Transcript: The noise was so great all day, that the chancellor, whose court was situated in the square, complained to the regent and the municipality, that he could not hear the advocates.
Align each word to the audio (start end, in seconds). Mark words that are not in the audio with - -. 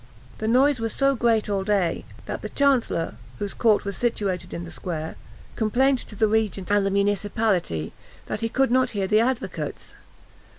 The 0.39 0.47
noise 0.47 0.79
was 0.79 0.93
so 0.93 1.15
great 1.15 1.47
all 1.47 1.63
day, 1.63 2.05
that 2.25 2.41
the 2.41 2.49
chancellor, 2.49 3.17
whose 3.37 3.53
court 3.53 3.85
was 3.85 3.95
situated 3.95 4.51
in 4.51 4.63
the 4.63 4.71
square, 4.71 5.15
complained 5.55 5.99
to 5.99 6.15
the 6.15 6.27
regent 6.27 6.71
and 6.71 6.83
the 6.83 6.89
municipality, 6.89 7.93
that 8.25 8.39
he 8.39 8.49
could 8.49 8.71
not 8.71 8.89
hear 8.97 9.05
the 9.05 9.19
advocates. 9.19 9.93